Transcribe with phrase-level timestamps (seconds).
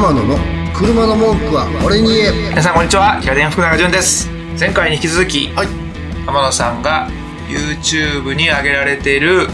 [0.00, 0.38] 天野の
[0.72, 2.48] 車の文句は俺に言え。
[2.48, 3.20] 皆さんこんにちは。
[3.20, 4.30] 平田福永潤です。
[4.58, 5.66] 前回に引き続き、はい。
[6.26, 7.06] 天野さんが
[7.50, 9.46] YouTube に上げられている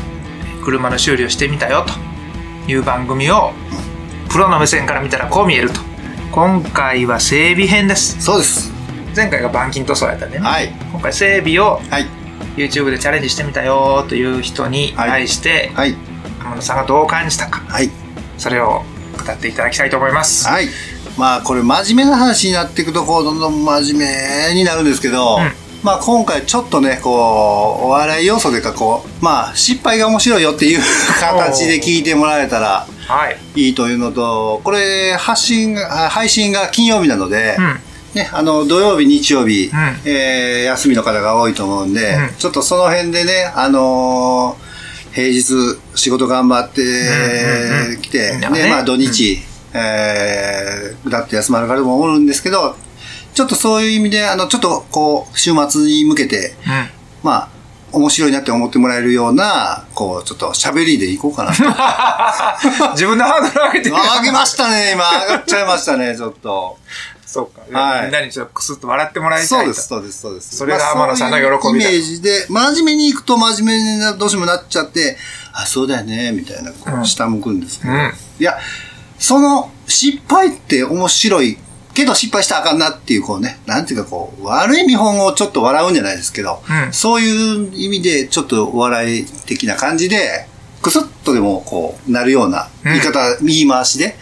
[0.64, 3.54] 車の修理をしてみたよという番組を
[4.30, 5.80] プロの目線から見たらこう見えると。
[6.30, 8.22] 今回は整備編です。
[8.22, 8.72] そうです。
[9.16, 10.68] 前回が板金塗装やったね、はい。
[10.92, 12.06] 今回整備をはい。
[12.54, 15.96] YouTube でチャレンジしてみたよという人に対して、はい。
[16.38, 17.62] 天野さんがどう感じたか。
[17.66, 17.90] はい。
[18.38, 18.84] それを
[19.26, 20.68] 語っていただきたいと思います、はい。
[21.18, 24.08] まあこれ真面目な話になっていくとこうどんどん真面
[24.48, 25.52] 目になるんですけど、うん。
[25.82, 27.10] まあ今回ちょっとねこ
[27.82, 30.82] うお笑い要素でかこうまあ失敗が面白いよっていう
[31.20, 37.78] 形で聞いてもらえたらはい、いいというのとこれ発信配信が金曜日なので、うん。
[38.14, 39.70] ね、あの土曜日日曜日、ん。
[40.04, 42.30] えー休みの方が多いと思うんで、うん。
[42.36, 44.65] ちょっとその辺でねあのー
[45.16, 46.82] 平日仕事頑張って
[48.02, 48.70] きて、みんながねね。
[48.70, 49.38] まあ土日、
[49.72, 52.74] えーだって休まる方もおるんですけど
[53.32, 56.88] ちょっとそういう意味であのちょっとこう週末に向けてうん。
[57.22, 57.48] まあ
[57.92, 61.62] 面白いなって思ってもらえるようなこうちょっと喋りでいこうかなと。
[62.92, 63.88] 自分のハードル上げて。
[63.88, 64.92] る上げましたね。
[64.92, 66.78] 今上がっちゃいましたねちょっと。
[67.26, 68.02] そうか、はい。
[68.04, 69.54] みんなにちょっとクスッと笑ってもらいたいと。
[69.56, 70.56] そうです、そうです、そうです。
[70.56, 75.18] それが天野さんの喜びだそういうイメージで、真面目に行くと真面目になどうしてもなっちゃって、
[75.52, 78.12] あ、そうだよね、みたいな、こうんう、下向くんですけど、うん。
[78.38, 78.56] いや、
[79.18, 81.58] その失敗って面白い
[81.94, 86.92] けど失敗したらあかんなっていう、こうね、なんていうかこう、悪い見本をちょっと笑うんじゃないですけど、うん。
[86.92, 90.46] そういう意味でちょっとお笑い的な感じで、
[90.86, 94.16] くすっとでもこう、なるような言い方、言い回しで、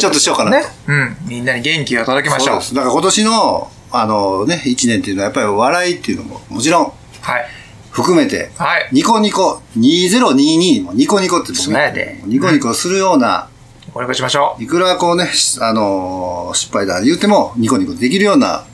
[0.00, 0.56] ちょっとしようかなと。
[0.58, 2.46] ね、うん、みんなに元気を届けましょう。
[2.46, 2.74] そうです。
[2.74, 7.48] だから今年の、あのね、一年っていうのはやっぱり笑いっていうのももちろんはい。
[7.90, 8.88] 含めて、はい。
[8.92, 12.20] ニコニコ、2022もニコニコって僕そうやで。
[12.26, 13.48] ニコニコするような、
[13.94, 14.62] お願いしましょう。
[14.62, 18.64] いくらこうね、しあのー失敗だ言うてもニコニコできるような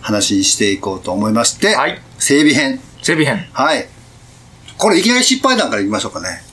[0.00, 2.00] 話にしていこうと思いまして、はい。
[2.18, 2.80] 整備編。
[3.02, 3.46] 整備編。
[3.52, 3.86] はい。
[4.78, 6.49] これいきなり失敗談からいきましょうかね。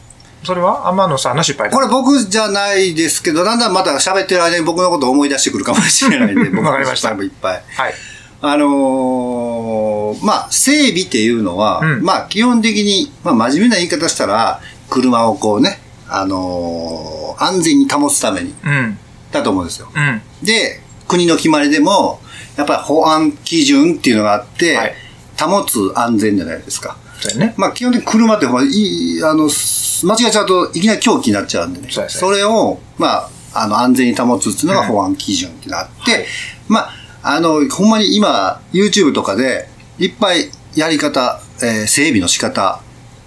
[0.47, 0.87] それは？
[0.87, 7.13] 天野さんの失敗だこれ僕じゃないですけど、だんだんまた喋ってる間に僕のことを思い出してくるかもしれないんで、僕 わかりました。
[7.13, 7.63] の失敗もいっぱい。
[7.75, 7.93] はい。
[8.39, 12.03] あのーまあ、整備っていうのは、うん。
[12.03, 18.97] まあ、基本的に、まあ、真面目な言い方したら、車をこうね、あのー安全に保つために、うん。
[19.31, 19.89] だと思うんですよ。
[19.93, 20.21] うん。
[20.43, 22.19] で、国の決まりでも、
[22.55, 24.95] やっぱり保安基準っていうのがあって、はい。
[25.39, 26.97] 保つ安全じゃないですか。
[27.19, 31.87] そうやねまあ、基本的に車ってほら、いい、あの、す間違えちゃうといきなり狂気になっちゃうんでね。
[31.89, 36.25] そそれを、まあ、あの、安全に保つっていうのが保安基準ってなって、
[36.67, 39.67] まあ、あの、ほんまに今、YouTube とかで、
[39.99, 42.81] いっぱいやり方、えー整備の仕方、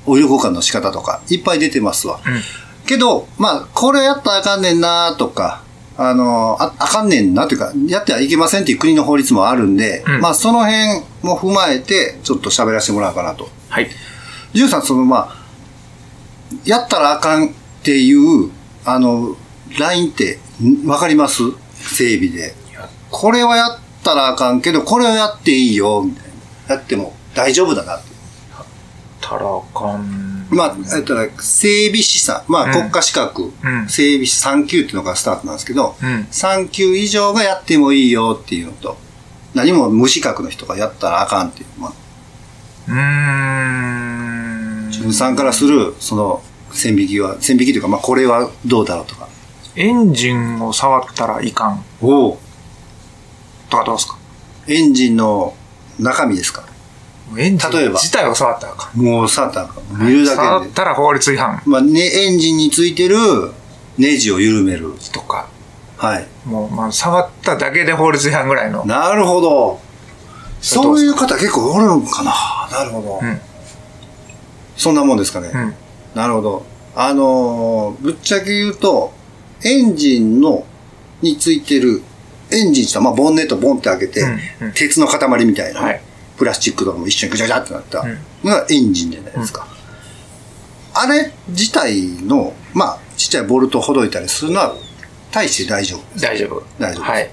[0.06, 2.21] オイル交換の仕方とか、いっぱい出てますわ。
[2.25, 2.43] うん
[2.91, 5.62] けど、まあ、これやったらあかんねんなとか、
[5.97, 13.49] あの、ああかんねんなというか、やってはいけませんっていう国の法律もあるんで、うんまあ、その辺も踏まえて、ちょっと喋らせてもらおうかなと。
[13.70, 13.91] はい。
[14.53, 15.36] ジュンさん、その、まあ、
[16.64, 17.50] やったらあかんっ
[17.82, 18.50] ていう、
[18.84, 19.36] あの、
[19.78, 21.42] ラインって、んわかります？
[21.75, 22.54] 整備で。
[23.10, 26.25] これはやったらあかんけど、これをやっていいよ、みたい
[26.69, 26.75] な。
[26.75, 27.97] やっても大丈夫だな。
[27.97, 28.10] って。
[29.20, 29.41] たら
[29.72, 30.48] かん。
[30.50, 32.70] まあ、えっとね、整備士さん、まうん。
[32.70, 33.88] あ、国家資格、うん。
[33.88, 36.26] 整備士3級っていうのがスタートなんですけど、うん。
[36.31, 38.97] 3級以上がやってもいいよっていうのと、
[39.54, 41.92] 何も無資格の人がやったらあかんっていう、まあ、
[42.91, 42.97] うー
[44.87, 44.89] ん。
[44.89, 46.43] 自分さんからする、その、
[46.73, 49.28] 線引きは、線引きというか、まあ、これはどうだろうとか。
[49.77, 52.37] エンジンを触ったらいかんお
[53.71, 54.19] とかどうですか？
[54.67, 55.55] エンジンの
[56.00, 56.65] 中身ですか？
[57.39, 57.95] エンジン例えば。
[57.95, 59.00] 自体を触ったらあかん。
[59.00, 59.84] もう触ったらあかん。
[60.05, 60.45] 見るだけで。
[60.45, 63.17] 触ったら法律違反まあ、ね、エンジンについてる
[63.97, 64.93] ネジを緩める。
[65.12, 65.49] とか。
[65.97, 66.27] はい。
[66.45, 68.84] もう、まあ、触っただけで法律違反ぐらいの。
[68.84, 69.81] なるほど。
[70.61, 72.33] そういう方結構おるのかな
[72.70, 73.19] なるほど。
[73.22, 73.41] うん
[74.76, 75.50] そんなもんですかね。
[75.53, 75.75] うん
[76.14, 76.66] なるほど。
[76.97, 79.12] あのーぶっちゃけ言うと、
[79.64, 80.64] エンジンの、
[81.22, 82.02] についてる、
[82.50, 84.26] エンジンした、まあ、ボンネットボンって開けて、う
[84.64, 86.00] んうん鉄の塊みたいな、はい
[86.38, 89.66] プラスチックとかも一緒にぐちゃぐちゃってなったうんのがエンジンじゃないですか。
[90.94, 94.75] あれ自体の、まあ、ちっちゃいボルトほどいたりするのは、
[95.31, 96.19] 大して大丈夫。
[96.19, 97.31] 大丈夫大丈夫はい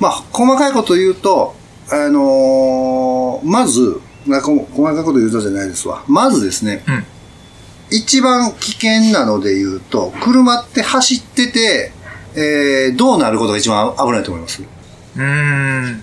[0.00, 1.54] まあ、細かいこと言うと、
[1.90, 4.00] あのーまず、
[4.30, 6.04] なこ細かいこと言うとじゃないですわ。
[6.06, 7.04] まずですね、うん。
[7.90, 11.92] 一番危険なので言うと、車って走ってて、
[12.34, 14.62] えー、どうなることが一番危ないと思います？
[14.62, 16.02] うーん。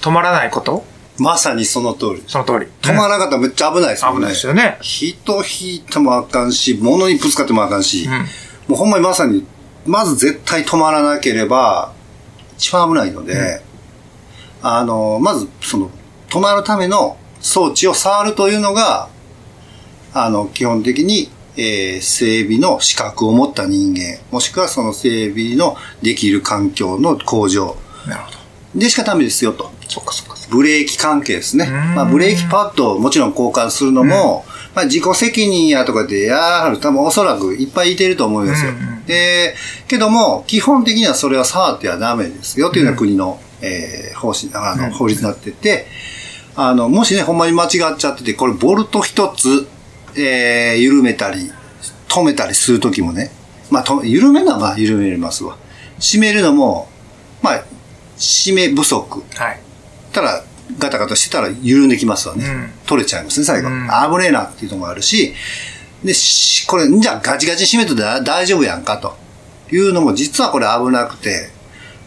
[0.00, 0.84] 止まらないこと？
[1.18, 2.24] まさにその通り。
[2.26, 2.66] その通り。
[2.80, 4.18] 止まらなかったらめっちゃ危ないですもんね。
[4.18, 4.78] 危ないですよね。
[4.80, 8.12] 人引いてもあかんし、物にぶつかってもあかんし、うん。
[8.12, 8.18] も
[8.72, 9.46] うほんまにまさに、
[9.86, 11.92] まず絶対止まらなければ、
[12.58, 13.62] 一番危ないので、
[14.62, 15.90] あの、まず、その、
[16.28, 19.08] 止まるための装置を触るというのが、
[20.12, 27.76] あの、基本的に、えー整備の資格を持った人間、もしくはその整備のできる環境の向上
[28.06, 28.38] なるほど。
[28.74, 29.70] でしかダメですよと。
[29.88, 30.36] そっかそっか。
[30.50, 31.66] ブレーキ関係ですね。
[31.66, 34.44] んまあ、ブレーキパッドをもちろん交換するのも、
[34.74, 38.72] まあ、自己責任やとかでやはる多分おそらくいっぱいいてると思うんですよ。
[38.72, 39.54] うんうんで、
[39.86, 45.86] けども、基本的にはそれは触ってはダメですよというのは国の、えー方針、あの、うん法律になってて、
[46.56, 49.68] あの、もしね、ほんまに間違っちゃってて、これボルト一つ、
[50.16, 51.50] えー緩めたり、
[52.08, 53.30] 止めたりするときもね、
[53.70, 55.56] まあ、と緩めるのはまあ緩めれますわ。
[55.98, 56.88] 締めるのも、
[57.42, 57.64] まあ、
[58.16, 59.22] 締め不足。
[59.34, 59.60] はい。
[60.12, 60.42] たら、
[60.78, 62.46] ガタガタしてたら緩んできますわね。
[62.46, 63.68] うん取れちゃいますね、最後。
[63.68, 65.34] うん危ねえなっていうのもあるし、
[66.04, 69.16] で、しこれ、じゃあガチガチ締めとだ大丈夫やんかと
[69.70, 71.50] いうのも実はこれ危なくて、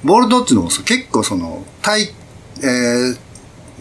[0.04, 2.10] ボルトっていうのも結構その、耐、
[2.62, 3.18] えー、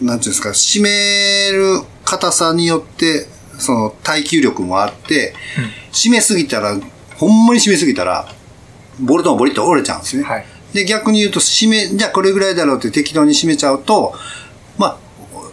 [0.01, 5.33] なんていうんですか、締める硬さによって、その耐久力もあって、
[5.91, 6.77] 締めすぎたら、
[7.17, 8.27] ほんまに締めすぎたら、
[8.99, 10.23] ボルトもボリッと折れちゃうんですね。
[10.23, 10.45] はい。
[10.73, 14.13] で、逆に言うと、締め、じゃあこれぐらいだろうって適当に締めちゃうと、
[14.77, 14.97] まあ、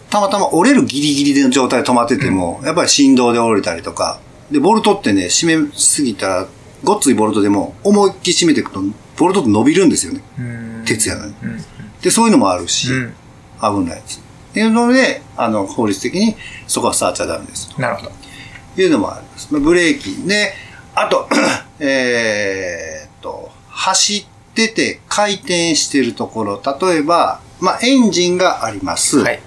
[0.09, 4.19] たまたま折れるギリギリの状態で止まってても、やっぱり振動で折れたりとか、
[4.51, 6.47] で、ボルトってね、締めすぎたら、
[6.83, 8.81] ごっついボルトでも、思いっきり締めていくと、
[9.17, 10.21] ボルトって伸びるんですよね。
[10.39, 11.33] うん鉄やのに。
[11.43, 11.63] うん。
[12.01, 13.13] で、そういうのもあるし、うん。
[13.59, 14.21] 危ないです。
[14.57, 17.69] っていうので、あの、法律的にそこは触っちゃダメです。
[17.79, 18.11] なるほど。
[18.75, 19.53] というのもあります。
[19.53, 20.51] まあブレーキで、
[20.95, 21.29] あと、
[21.79, 24.25] えーっと、走っ
[24.55, 29.19] てて回転してるところ、例えば、まあ、エンジンがあります。
[29.19, 29.39] はい。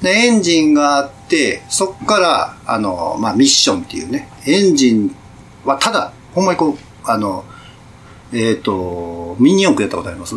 [0.00, 5.14] で、エンジンがあって、そこから、あの、まあ、ミッションっていうね、エンジン
[5.66, 7.44] はただ、ほんまにこう、あの、
[8.32, 10.36] えっ、と、ミニ四駆やったことあります？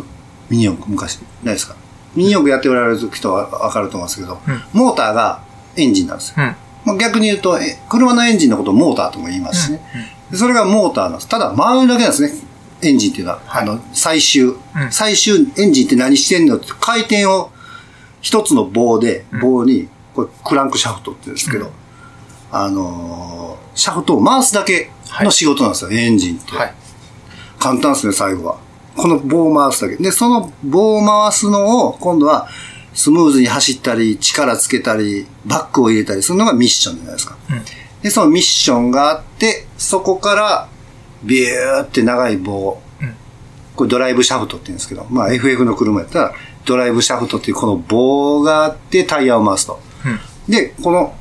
[0.50, 1.18] ミニ四駆、昔。
[1.42, 1.76] ないですか？
[2.14, 5.42] ミニ四駆やっておられる人はわかると思うんですけど、うんモーターが
[5.76, 6.34] エンジンなんですよ。
[6.38, 6.56] うん。
[6.84, 9.80] まあ、逆に言うと、え車のエンジンのことをモーターとも言いますしね。
[10.30, 11.28] でそれがモーターなんです。
[11.28, 12.32] ただ回るだけなんですね。
[12.82, 13.40] エンジンっていうのは。
[13.44, 14.56] はいあの、最終、ん
[14.90, 17.50] 最終エンジンって何してんのって回転を
[18.20, 21.72] 一つの棒で、棒に、これクランクシャフトって言うんですけど、うん
[22.50, 24.90] あのーシャフトを回すだけ
[25.20, 26.56] の仕事なんですよ、エンジンって。
[26.56, 26.74] はい。
[27.60, 28.58] 簡単ですね、最後は。
[28.98, 29.96] この棒を回すだけ。
[30.02, 32.48] で、その棒を回すのを、今度は、
[32.94, 37.36] スムーズに走ったり、力つけたり、バックを入れたりするのがミッションじゃないですか。
[37.48, 37.62] うん。
[38.02, 40.68] で、そのミッションがあって、そこから、
[41.22, 42.80] ビューって長い棒。
[43.00, 43.14] うん
[43.78, 46.34] これドライブシャフトって言うんですけど、まあ FF の車やったら、
[46.64, 49.80] ドライブシャフトっていうこの棒があってタイヤを回すと。
[50.04, 50.52] うん。
[50.52, 51.14] で、この、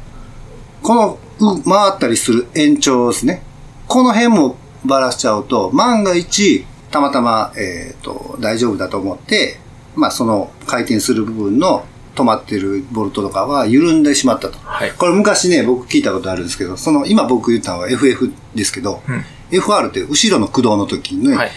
[0.81, 3.43] この、う回ったりする延長ですね。
[3.87, 9.59] この辺もばらしちゃうと、万が一、たまたま、えっ、と、大丈夫だと思って、
[9.95, 11.85] まあその回転する部分の
[12.15, 14.57] 止まってるボルトとかは緩んでしまったと。
[14.59, 14.91] はい。
[14.91, 21.51] これ昔ね、僕聞いたことあるんですけど、その、今僕言ったのは FF ですけど、うん FR って後ろの駆動の時に、はい。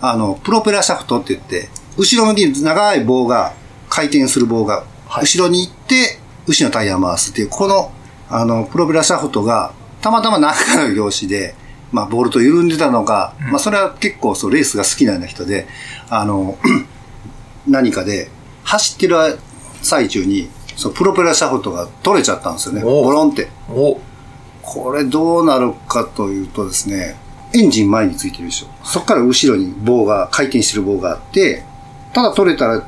[0.00, 3.54] あの、プロペラシャフトって言って、後ろ向きに長い棒が、
[3.88, 7.92] 回転する棒が、はい後ろに行って、後ろのタイヤを回すっていう、この、
[8.28, 11.54] あの、プロペラシャフトが、たまたま何かの業種で、
[11.92, 15.68] まあ、ボルト緩んでたのか、まあ、それは結構、そう、レースが好きなような人で、
[16.08, 16.58] あの、
[17.68, 18.28] 何かで、
[18.64, 19.16] 走ってる
[19.82, 22.82] 最中に、そう、プロペラシャフトが取れちゃったんですよね。
[22.82, 23.48] ボロンって。
[23.68, 24.00] お
[24.62, 27.16] これどうなるかというとですね、
[27.52, 28.68] エンジン前についてるでしょ。
[28.84, 31.64] そこから後ろに棒が、回転してる棒があって、
[32.14, 32.82] ただ取れたら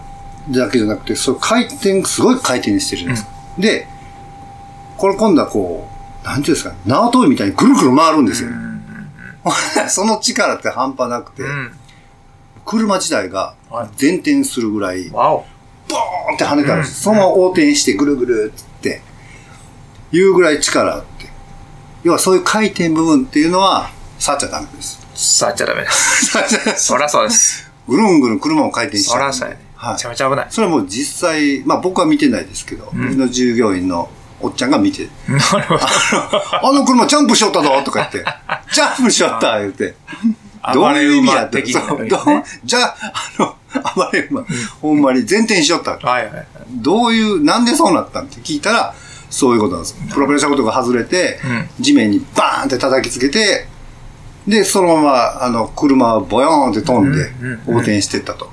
[0.51, 3.33] だけじゃなくて、そう回転、すごい回転してるじゃないですか。
[3.59, 3.87] で、
[4.97, 5.89] これ今度はこ
[6.23, 8.51] う、なんていうんですか、縄跳びみたいにぐるぐる回るんですよ。
[9.89, 11.73] その力って半端なくて、うん。
[12.65, 15.47] 車自体が前転するぐらい、わお。
[15.89, 17.03] ボーンって跳ねたんです。
[17.03, 19.03] そのまま横転してぐるぐるって、
[20.13, 21.29] いうぐらい力あって。
[22.03, 25.01] 要はそういう回転部分っていうのは、触っちゃダメです。
[25.15, 26.85] 触 っちゃダメです。
[26.87, 27.71] そらそうです。
[27.87, 29.19] ぐるんぐるん車も回転しちゃう。
[29.19, 29.61] そらそうやね。
[29.77, 30.47] はいめちゃめちゃ危ない。
[30.49, 34.09] それはもう実際、まあ僕は見てないですけど、んうちの従業員の
[34.41, 35.81] おっちゃんが見て、なるほど。
[35.83, 38.25] あの車ジャンプしよったぞとか言って、
[38.75, 39.95] ジャンプしよった言って。
[40.73, 41.63] どういう意味やって。
[41.63, 41.81] 暴れ馬的な。
[41.81, 42.09] そう。
[42.09, 42.21] どう？
[42.65, 42.97] じゃあ、
[43.39, 43.57] あの、
[43.95, 44.45] 暴れ馬、
[44.81, 45.93] ほんまに前転しよった。
[45.93, 46.47] はいはい。
[46.71, 48.95] どういう、なんでそうなったんって聞いたら、
[49.31, 49.97] そういうことなんです。
[50.13, 51.83] プロペラシャフトが外れて、うん。
[51.85, 53.67] 地面にバーンって叩きつけて、
[54.47, 57.33] で、そのまま、あの、車はボヨーンって飛んで
[57.67, 58.51] 横転していったと。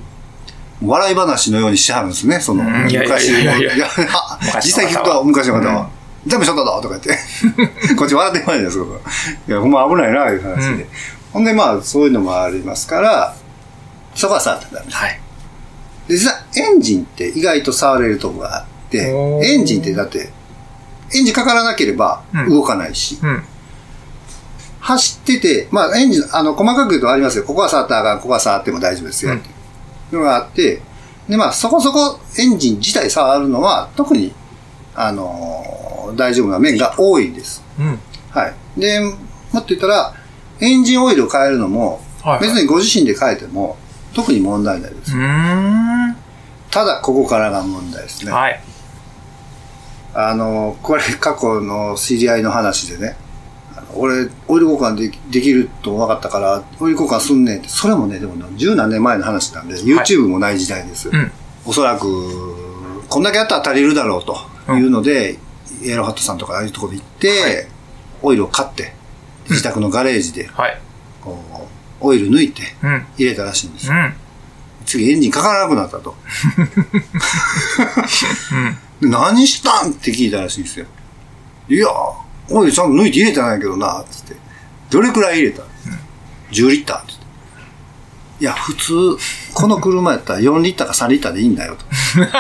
[0.83, 3.39] 笑い話のようにしてはるんですね、その、昔の。
[3.39, 4.47] いやいやいやあ昔の。
[4.47, 4.61] 方は。
[4.61, 5.89] 実際聞くと、昔の方は、
[6.27, 8.85] 全部しょったぞとか言って、こっち笑ってないじゃないですか。
[9.47, 10.83] いや、ほんま危ないな、いう話で。
[10.83, 10.87] うん
[11.31, 13.35] ほんで、まあ、そういうのもありますから、
[14.15, 15.19] そこはさ、ダメはい。
[16.07, 20.29] で実はエンジンって意外と触れるとこがあってエンジンってだって
[21.13, 23.43] エンジンかからなければうん動かないし、うん。
[24.81, 27.45] 走ってて、まあエンジン、あの、細かく言うとありますよ。
[27.45, 29.51] ここは触ったらあかん、ここは触っても大丈夫ですよ、ってい
[30.11, 30.81] うのがあって、
[31.29, 34.33] で、まあそこそこエンジン自体触るのは特に、
[34.95, 37.63] あのー大丈夫な面が多いです。
[37.79, 37.99] うん。
[38.29, 38.79] はい。
[38.79, 40.13] で、もっと言ったら、
[40.59, 43.77] エンジンオイルを変えるのも、はいはい別にご自身で変えても、
[44.13, 45.13] 特に問題ないです。
[46.69, 48.31] ただ、ここからが問題ですね。
[48.31, 48.61] はい。
[50.13, 53.15] あの、これ過去の知り合いの話でね、
[53.95, 61.09] 俺、オイル交換できできると分かったから、オイル交換すんねんって、それもね、でもね十何年前の話なんで、YouTube もない時代です。
[61.09, 61.31] うん。
[61.65, 65.39] おそらく、こんだけやったら足りるだろうというので、
[65.83, 67.67] エアロハットさんとかああいうところで行って、はい
[68.23, 68.93] オイルを買って、
[69.49, 70.79] 自宅のガレージで、はい。
[71.21, 71.43] こ
[72.01, 73.05] う、オイル抜いてうん。
[73.17, 73.93] 入れたらしいんですよ。
[73.93, 74.13] うん。
[74.85, 76.15] 次エンジンかからなくなったと。
[79.01, 79.91] 何したん？
[79.91, 80.85] って聞いたらしいんですよ。
[81.67, 81.87] いや、
[82.51, 84.35] オイルちゃんと抜いて入れてないけどな、つって。
[84.91, 85.63] どれくらい入れた、
[86.51, 87.25] ?10 リッターって言って。
[88.41, 89.17] いや、普通、
[89.55, 91.85] この車やったら4リッターか3リッターでいいんだよと。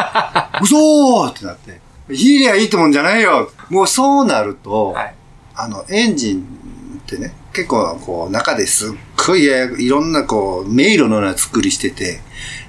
[0.61, 1.80] 嘘ーってなって。
[2.11, 3.51] 入れりゃいいってもんじゃないよ。
[3.69, 5.15] もうそうなると、はい。
[5.55, 8.91] あの、エンジンってね、結構こう、中ですっ
[9.27, 12.19] ごいややいろんなこう、迷路のような作りしてて、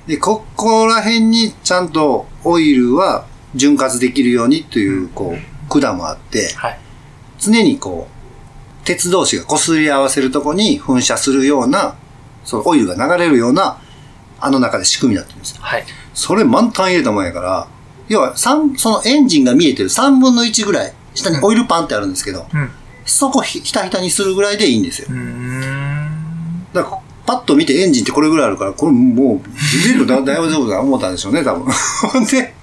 [0.07, 6.79] で、ここら辺にちゃんとオイルは潤滑できるようにという、こう、管もあって、はい。
[7.39, 11.97] 常にこう、鉄同士が擦り合わせるとこに噴射するような、
[12.45, 13.79] そのオイルが流れるような、
[14.41, 15.63] あの中で仕組みになってるんですよ。
[15.63, 15.85] はい。
[16.15, 17.69] それ満タン入れたもんやから、
[18.09, 22.71] 要は三そのエンジンが見えてる3分の1ぐらい、下にオイルパンってあるんですけど、うん。
[23.05, 25.09] そこひひたひたにするぐらいでいいんですよ。
[26.73, 29.49] だから、パッと見てエンジンってこれぐらいあるから、これもう、
[29.83, 31.65] 入れるの大丈夫だ思ったんでしょうね、多分。
[32.11, 32.55] ほ んで、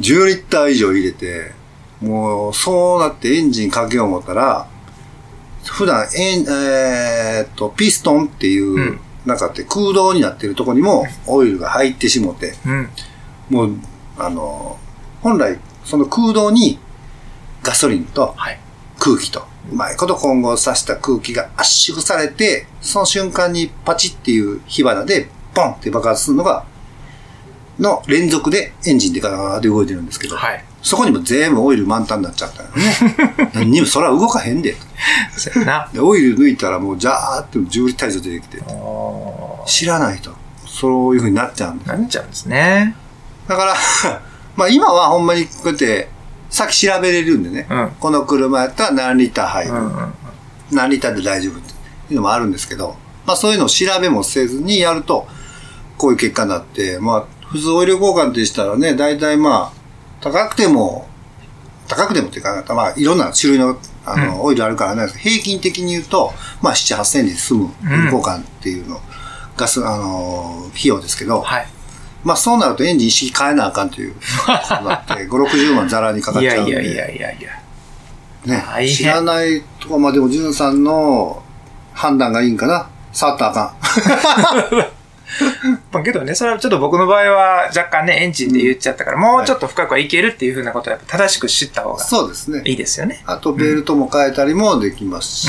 [0.00, 1.52] 10リッター以上入れて、
[2.00, 4.66] もう、そうなってエンジンかけよう思ったら、
[5.64, 12.88] 普段、エン、えーっと、ピストンっていう、うんなんかって空洞になってるとこにもオイルが入ってしもて、うん。
[13.50, 13.76] もう、
[14.18, 14.78] あの、
[15.22, 16.78] 本来、その空洞に
[17.62, 18.60] ガソリンとはい。
[18.98, 26.64] 空気と、うまいこと混合させた空気が圧縮されて、その瞬間にパチっていう火花で、ボンって爆発するのが、
[27.78, 30.64] の連続でエンジンでガーッて動いてるんですけど、はい。
[30.82, 33.50] そこにも全部オイル満タンになっちゃったよね。
[33.52, 34.76] 何にもそれは動かへんで。
[35.36, 35.88] そうやな。
[35.92, 38.62] でオイル抜いたらもうジャーって10リッター以上出てきて、
[39.66, 40.30] 知らないと。
[40.66, 41.98] そういう風になっちゃうんですね。
[41.98, 42.96] なっちゃうんですね。
[43.48, 43.74] だから、
[44.56, 46.08] まあ今はほんまにこうやって、
[46.48, 47.90] さっき調べれるんでね、うん。
[48.00, 50.14] この車やったら何リッター入る、うんうん。
[50.70, 51.72] 何リッターで大丈夫って
[52.10, 55.26] いうのもあるんですけど、まあそういうのを調べもせずにやると、
[55.98, 59.76] こういう結果になって、まあ普通オイル交換ってしたらね、大体まあ、
[60.20, 61.08] 高くても、
[61.88, 63.76] 高くてもっていうか、まあいろんな種類の
[64.06, 67.70] あの、オイルあるからね、平均的に言うと、まあ7、8000円で済む
[68.04, 69.00] 交換っていうの、
[69.56, 71.66] ガス、あの、費用ですけど、はい。
[72.26, 74.20] まあそうなるとエンジン一式変えなあかんというこ
[74.68, 76.72] と だって、5、60万ザラにかかっいちゃうんで。
[76.72, 78.56] やいやいやいやいや。
[78.80, 81.40] ね知らないとか、まあでも、ジュンさんの
[81.92, 82.88] 判断がいいんかな。
[83.12, 84.76] 触ったらあかん。
[85.92, 92.62] まあけどね、それはちょっと僕の場合は若干ね、エンジンで言っちゃったから、もうちょっと深くはいけるっていうふうなことをやっぱ正しく知った方がそうですね。
[92.64, 93.22] いいですよね。
[93.26, 95.48] あと、ベルトも変えたりもできますし、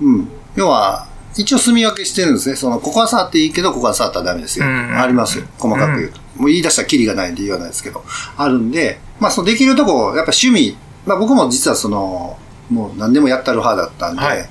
[0.00, 0.28] ううん。
[0.54, 2.56] 要は、一応住み分けしてるんですね。
[2.56, 4.66] その、ここは触っていいけど、ここは触ったらダメですよ。
[4.66, 5.44] うんありますよ。
[5.58, 6.20] 細かく言うと。
[6.36, 8.04] もう言い出したらキリがないんで言わないですけど。
[8.36, 12.38] あるんで、まあ、そのできるとこ、やっぱ趣味、まあ僕も実はその、
[12.70, 14.48] もう何でもやったる派だったんで、はい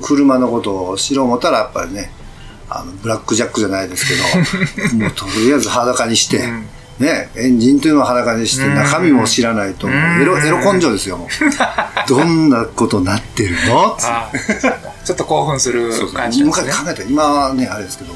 [0.00, 2.10] 車のことを知ろう思ったら、やっぱりね、
[2.70, 4.14] あの、ブラックジャックじゃないですけ
[4.88, 6.66] ど、 もうとりあえず裸にして、うん
[6.98, 8.74] ね、エンジンというのを裸にして、うん。
[8.74, 10.46] 中身も知らないと、エロ、うん。
[10.46, 11.26] エロ根性ですよ。
[12.08, 13.96] どんなことなってるの？
[15.04, 16.66] ちょっと興奮する感じですね。
[16.66, 17.00] 昔考えた。
[17.02, 18.14] ら、今はね、あれですけど、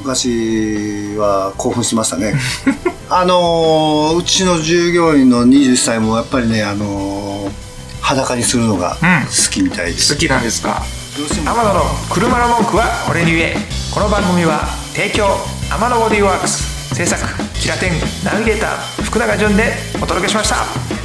[0.00, 2.34] 昔は興奮しましたね。
[3.10, 7.50] あのーうちの従業員の21歳もやっぱりね、あのー
[8.02, 9.26] 裸にするのがうん。
[9.26, 10.14] 好きみたいです。
[10.14, 10.82] 好きなんですか？
[11.16, 13.56] 天野の車の文句は俺に言え。
[13.92, 14.60] この番組は
[14.94, 15.26] 提供
[15.70, 17.22] 天野ボディーワークス制作
[17.54, 17.92] キラテン
[18.24, 20.97] ナビゲーター福永潤でお届けしました。